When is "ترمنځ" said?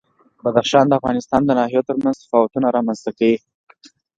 1.89-2.15